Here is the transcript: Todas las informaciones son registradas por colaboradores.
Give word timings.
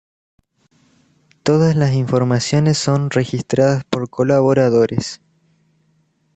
Todas 1.43 1.75
las 1.75 1.93
informaciones 1.93 2.79
son 2.79 3.11
registradas 3.11 3.83
por 3.83 4.09
colaboradores. 4.09 5.21